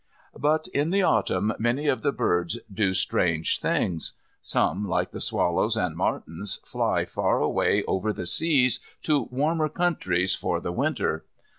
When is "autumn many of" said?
1.03-2.01